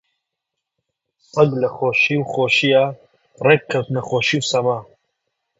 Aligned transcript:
سەگ 1.29 1.49
لە 1.61 1.69
خۆشی 1.75 2.17
خۆشییا 2.31 2.85
ڕێک 3.45 3.61
کەوتنە 3.71 4.01
خۆشی 4.07 4.37
و 4.41 4.47
سەما 4.51 4.77